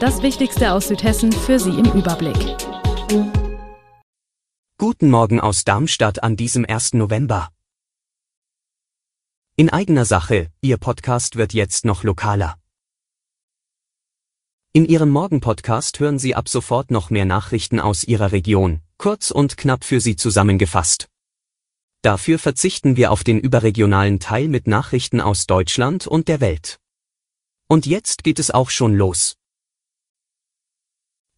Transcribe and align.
Das 0.00 0.22
Wichtigste 0.22 0.74
aus 0.74 0.86
Südhessen 0.86 1.32
für 1.32 1.58
Sie 1.58 1.70
im 1.70 1.86
Überblick. 1.86 2.36
Guten 4.78 5.10
Morgen 5.10 5.40
aus 5.40 5.64
Darmstadt 5.64 6.22
an 6.22 6.36
diesem 6.36 6.64
1. 6.64 6.94
November. 6.94 7.48
In 9.56 9.70
eigener 9.70 10.04
Sache, 10.04 10.52
Ihr 10.60 10.76
Podcast 10.76 11.34
wird 11.34 11.52
jetzt 11.52 11.84
noch 11.84 12.04
lokaler. 12.04 12.58
In 14.72 14.84
Ihrem 14.84 15.10
Morgenpodcast 15.10 15.98
hören 15.98 16.20
Sie 16.20 16.36
ab 16.36 16.48
sofort 16.48 16.92
noch 16.92 17.10
mehr 17.10 17.24
Nachrichten 17.24 17.80
aus 17.80 18.04
Ihrer 18.04 18.30
Region, 18.30 18.80
kurz 18.98 19.32
und 19.32 19.56
knapp 19.56 19.82
für 19.82 20.00
Sie 20.00 20.14
zusammengefasst. 20.14 21.08
Dafür 22.02 22.38
verzichten 22.38 22.96
wir 22.96 23.10
auf 23.10 23.24
den 23.24 23.40
überregionalen 23.40 24.20
Teil 24.20 24.46
mit 24.46 24.68
Nachrichten 24.68 25.20
aus 25.20 25.48
Deutschland 25.48 26.06
und 26.06 26.28
der 26.28 26.40
Welt. 26.40 26.78
Und 27.66 27.84
jetzt 27.84 28.22
geht 28.22 28.38
es 28.38 28.52
auch 28.52 28.70
schon 28.70 28.94
los. 28.94 29.34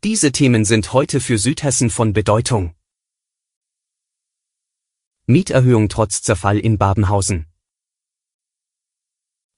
Diese 0.02 0.32
Themen 0.32 0.64
sind 0.64 0.95
heute 0.95 1.20
für 1.20 1.36
Südhessen 1.36 1.90
von 1.90 2.14
Bedeutung. 2.14 2.74
Mieterhöhung 5.27 5.91
trotz 5.91 6.22
Zerfall 6.22 6.58
in 6.58 6.78
Babenhausen. 6.78 7.44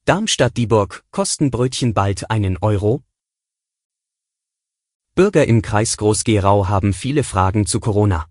Darmstadt-Dieburg, 0.05 1.05
kosten 1.13 1.53
Brötchen 1.53 1.95
bald 1.95 2.29
einen 2.29 2.57
Euro? 2.57 3.05
Bürger 5.15 5.47
im 5.47 5.63
Kreis 5.63 5.97
Groß-Gerau 5.97 6.67
haben 6.67 6.93
viele 6.93 7.23
Fragen 7.23 7.65
zu 7.65 7.79
Corona. 7.79 8.29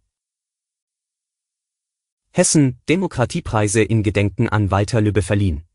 Hessen, 2.31 2.81
Demokratiepreise 2.89 3.83
in 3.83 4.03
Gedenken 4.03 4.49
an 4.49 4.69
Walter 4.69 4.99
Lübbe 4.99 5.21
verliehen. 5.21 5.65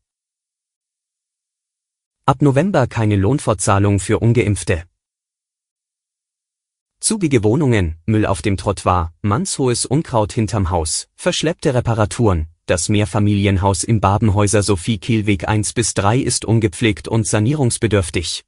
Ab 2.25 2.43
November 2.43 2.85
keine 2.85 3.15
Lohnfortzahlung 3.15 3.99
für 3.99 4.19
Ungeimpfte. 4.19 4.87
Zugige 6.99 7.43
Wohnungen, 7.43 7.97
Müll 8.07 8.25
auf 8.25 8.41
dem 8.41 8.57
Trottoir, 8.57 9.13
mannshohes 9.21 9.85
Unkraut 9.85 10.33
hinterm 10.33 10.71
Haus, 10.71 11.07
verschleppte 11.15 11.73
Reparaturen, 11.75 12.47
das 12.65 12.89
Mehrfamilienhaus 12.89 13.83
im 13.83 14.01
Babenhäuser 14.01 14.63
Sophie 14.63 14.97
Kielweg 14.97 15.47
1 15.47 15.73
bis 15.73 15.93
3 15.93 16.17
ist 16.17 16.43
ungepflegt 16.43 17.07
und 17.07 17.27
sanierungsbedürftig. 17.27 18.43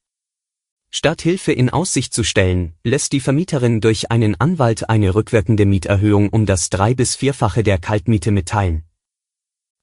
Statt 0.89 1.21
Hilfe 1.21 1.51
in 1.51 1.69
Aussicht 1.69 2.11
zu 2.11 2.23
stellen, 2.23 2.73
lässt 2.83 3.13
die 3.13 3.19
Vermieterin 3.19 3.81
durch 3.81 4.09
einen 4.09 4.33
Anwalt 4.41 4.89
eine 4.89 5.13
rückwirkende 5.13 5.67
Mieterhöhung 5.67 6.29
um 6.29 6.47
das 6.47 6.71
drei- 6.71 6.95
bis 6.95 7.15
vierfache 7.15 7.61
der 7.61 7.77
Kaltmiete 7.77 8.31
mitteilen. 8.31 8.88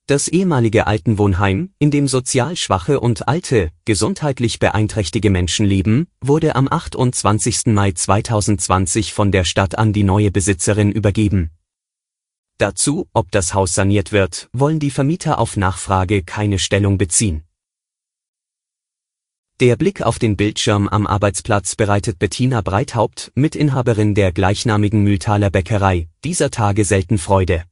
Das 0.08 0.28
ehemalige 0.28 0.86
Altenwohnheim, 0.86 1.70
in 1.80 1.90
dem 1.90 2.06
sozial 2.06 2.54
schwache 2.54 3.00
und 3.00 3.26
alte, 3.26 3.72
gesundheitlich 3.84 4.60
beeinträchtigte 4.60 5.30
Menschen 5.30 5.66
leben, 5.66 6.06
wurde 6.20 6.54
am 6.54 6.68
28. 6.70 7.66
Mai 7.66 7.90
2020 7.90 9.12
von 9.12 9.32
der 9.32 9.42
Stadt 9.42 9.76
an 9.76 9.92
die 9.92 10.04
neue 10.04 10.30
Besitzerin 10.30 10.92
übergeben. 10.92 11.50
Dazu, 12.58 13.08
ob 13.14 13.32
das 13.32 13.52
Haus 13.52 13.74
saniert 13.74 14.12
wird, 14.12 14.48
wollen 14.52 14.78
die 14.78 14.92
Vermieter 14.92 15.40
auf 15.40 15.56
Nachfrage 15.56 16.22
keine 16.22 16.60
Stellung 16.60 16.98
beziehen. 16.98 17.42
Der 19.58 19.74
Blick 19.74 20.02
auf 20.02 20.20
den 20.20 20.36
Bildschirm 20.36 20.86
am 20.86 21.08
Arbeitsplatz 21.08 21.74
bereitet 21.74 22.20
Bettina 22.20 22.60
Breithaupt, 22.60 23.32
Mitinhaberin 23.34 24.14
der 24.14 24.30
gleichnamigen 24.30 25.02
Mühltaler 25.02 25.50
Bäckerei, 25.50 26.08
dieser 26.22 26.52
Tage 26.52 26.84
selten 26.84 27.18
Freude. 27.18 27.64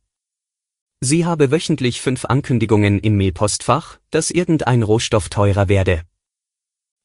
Sie 1.06 1.26
habe 1.26 1.50
wöchentlich 1.50 2.00
fünf 2.00 2.24
Ankündigungen 2.24 2.98
im 2.98 3.18
Mailpostfach, 3.18 3.98
dass 4.08 4.30
irgendein 4.30 4.82
Rohstoff 4.82 5.28
teurer 5.28 5.68
werde. 5.68 6.00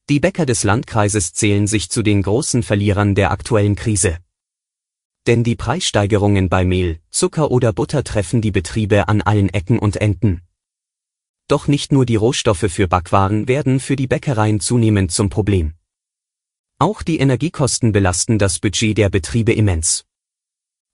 Die 0.07 0.21
Bäcker 0.21 0.45
des 0.45 0.63
Landkreises 0.63 1.33
zählen 1.33 1.67
sich 1.67 1.89
zu 1.89 2.01
den 2.01 2.21
großen 2.21 2.63
Verlierern 2.63 3.13
der 3.13 3.29
aktuellen 3.31 3.75
Krise. 3.75 4.19
Denn 5.27 5.43
die 5.43 5.57
Preissteigerungen 5.57 6.47
bei 6.47 6.63
Mehl, 6.63 7.01
Zucker 7.09 7.51
oder 7.51 7.73
Butter 7.73 8.05
treffen 8.05 8.39
die 8.39 8.51
Betriebe 8.51 9.09
an 9.09 9.21
allen 9.21 9.49
Ecken 9.49 9.77
und 9.77 9.97
Enden. 9.97 10.43
Doch 11.49 11.67
nicht 11.67 11.91
nur 11.91 12.05
die 12.05 12.15
Rohstoffe 12.15 12.67
für 12.69 12.88
Backwaren 12.88 13.49
werden 13.49 13.81
für 13.81 13.97
die 13.97 14.07
Bäckereien 14.07 14.61
zunehmend 14.61 15.11
zum 15.11 15.29
Problem. 15.29 15.73
Auch 16.77 17.03
die 17.03 17.19
Energiekosten 17.19 17.91
belasten 17.91 18.39
das 18.39 18.59
Budget 18.59 18.97
der 18.97 19.09
Betriebe 19.09 19.51
immens. 19.51 20.05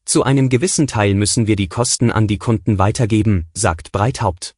Zu 0.05 0.21
einem 0.21 0.49
gewissen 0.49 0.85
Teil 0.85 1.15
müssen 1.15 1.47
wir 1.47 1.55
die 1.55 1.67
Kosten 1.67 2.11
an 2.11 2.27
die 2.27 2.37
Kunden 2.37 2.77
weitergeben, 2.77 3.47
sagt 3.55 3.91
Breithaupt. 3.91 4.55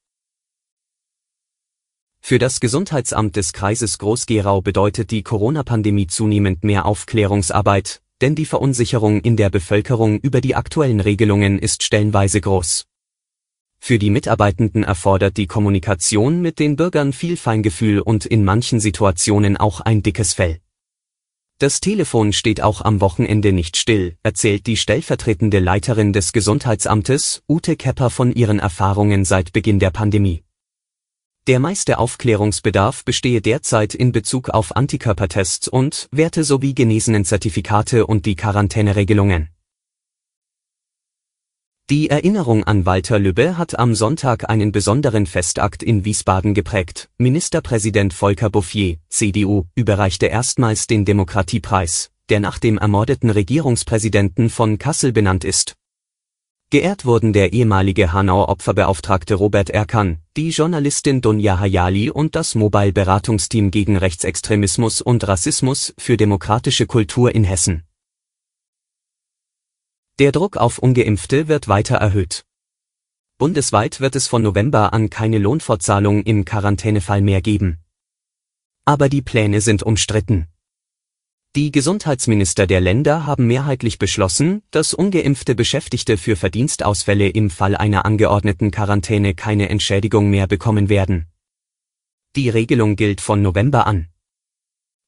Für 2.19 2.37
das 2.37 2.59
Gesundheitsamt 2.59 3.37
des 3.37 3.53
Kreises 3.53 3.97
Groß-Gerau 3.97 4.61
bedeutet 4.61 5.09
die 5.09 5.23
Corona-Pandemie 5.23 6.07
zunehmend 6.07 6.65
mehr 6.65 6.85
Aufklärungsarbeit, 6.85 8.01
denn 8.19 8.35
die 8.35 8.45
Verunsicherung 8.45 9.21
in 9.21 9.37
der 9.37 9.49
Bevölkerung 9.49 10.19
über 10.19 10.41
die 10.41 10.55
aktuellen 10.55 10.99
Regelungen 10.99 11.59
ist 11.59 11.81
stellenweise 11.81 12.41
groß. 12.41 12.85
Für 13.79 13.99
die 13.99 14.09
Mitarbeitenden 14.09 14.83
erfordert 14.83 15.37
die 15.37 15.47
Kommunikation 15.47 16.41
mit 16.41 16.59
den 16.59 16.75
Bürgern 16.75 17.13
viel 17.13 17.37
Feingefühl 17.37 18.01
und 18.01 18.25
in 18.25 18.43
manchen 18.43 18.81
Situationen 18.81 19.55
auch 19.55 19.79
ein 19.79 20.03
dickes 20.03 20.33
Fell. 20.33 20.59
Das 21.59 21.79
Telefon 21.79 22.33
steht 22.33 22.61
auch 22.61 22.81
am 22.81 23.01
Wochenende 23.01 23.51
nicht 23.51 23.77
still, 23.77 24.15
erzählt 24.21 24.67
die 24.67 24.77
stellvertretende 24.77 25.57
Leiterin 25.57 26.13
des 26.13 26.31
Gesundheitsamtes, 26.31 27.41
Ute 27.49 27.75
Kepper 27.75 28.11
von 28.11 28.31
ihren 28.31 28.59
Erfahrungen 28.59 29.25
seit 29.25 29.53
Beginn 29.53 29.79
der 29.79 29.89
Pandemie. 29.89 30.43
Der 31.47 31.59
meiste 31.59 31.97
Aufklärungsbedarf 31.97 33.03
bestehe 33.03 33.41
derzeit 33.41 33.95
in 33.95 34.11
Bezug 34.11 34.49
auf 34.49 34.75
Antikörpertests 34.75 35.67
und 35.67 36.09
Werte 36.11 36.43
sowie 36.43 36.75
genesenen 36.75 37.25
Zertifikate 37.25 38.05
und 38.05 38.27
die 38.27 38.35
Quarantäneregelungen. 38.35 39.49
Die 41.89 42.09
Erinnerung 42.09 42.65
an 42.65 42.85
Walter 42.85 43.17
Lübbe 43.17 43.57
hat 43.57 43.79
am 43.79 43.95
Sonntag 43.95 44.49
einen 44.49 44.73
besonderen 44.73 45.25
Festakt 45.25 45.81
in 45.81 46.03
Wiesbaden 46.03 46.53
geprägt. 46.53 47.07
Ministerpräsident 47.17 48.13
Volker 48.13 48.49
Bouffier, 48.49 48.97
CDU, 49.07 49.63
überreichte 49.73 50.25
erstmals 50.25 50.87
den 50.87 51.05
Demokratiepreis, 51.05 52.09
der 52.27 52.41
nach 52.41 52.59
dem 52.59 52.77
ermordeten 52.77 53.29
Regierungspräsidenten 53.29 54.49
von 54.49 54.77
Kassel 54.79 55.13
benannt 55.13 55.45
ist. 55.45 55.75
Geehrt 56.71 57.05
wurden 57.05 57.31
der 57.31 57.53
ehemalige 57.53 58.11
Hanauer 58.11 58.49
Opferbeauftragte 58.49 59.35
Robert 59.35 59.69
Erkan, 59.69 60.17
die 60.35 60.49
Journalistin 60.49 61.21
Dunja 61.21 61.57
Hayali 61.57 62.09
und 62.09 62.35
das 62.35 62.55
Mobile-Beratungsteam 62.55 63.71
gegen 63.71 63.95
Rechtsextremismus 63.95 65.01
und 65.01 65.25
Rassismus 65.25 65.93
für 65.97 66.17
demokratische 66.17 66.85
Kultur 66.85 67.33
in 67.33 67.45
Hessen. 67.45 67.86
Der 70.19 70.31
Druck 70.31 70.57
auf 70.57 70.79
ungeimpfte 70.79 71.47
wird 71.47 71.67
weiter 71.67 71.97
erhöht. 71.97 72.43
Bundesweit 73.37 73.99
wird 73.99 74.15
es 74.15 74.25
von 74.27 74.41
November 74.41 74.91
an 74.91 75.11
keine 75.11 75.37
Lohnfortzahlung 75.37 76.23
im 76.23 76.43
Quarantänefall 76.43 77.21
mehr 77.21 77.41
geben. 77.43 77.77
Aber 78.83 79.09
die 79.09 79.21
Pläne 79.21 79.61
sind 79.61 79.83
umstritten. 79.83 80.47
Die 81.55 81.71
Gesundheitsminister 81.71 82.65
der 82.65 82.81
Länder 82.81 83.27
haben 83.27 83.45
mehrheitlich 83.45 83.99
beschlossen, 83.99 84.63
dass 84.71 84.95
ungeimpfte 84.95 85.53
Beschäftigte 85.53 86.17
für 86.17 86.35
Verdienstausfälle 86.35 87.29
im 87.29 87.51
Fall 87.51 87.75
einer 87.75 88.03
angeordneten 88.05 88.71
Quarantäne 88.71 89.35
keine 89.35 89.69
Entschädigung 89.69 90.31
mehr 90.31 90.47
bekommen 90.47 90.89
werden. 90.89 91.27
Die 92.35 92.49
Regelung 92.49 92.95
gilt 92.95 93.21
von 93.21 93.43
November 93.43 93.85
an. 93.85 94.07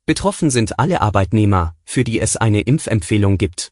Betroffen 0.05 0.51
sind 0.51 0.77
alle 0.77 1.01
Arbeitnehmer, 1.01 1.75
für 1.83 2.03
die 2.03 2.19
es 2.19 2.37
eine 2.37 2.61
Impfempfehlung 2.61 3.39
gibt. 3.39 3.71